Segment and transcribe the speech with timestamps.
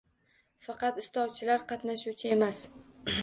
[0.67, 2.63] Faqat istovchilar qatnashuvchi emas.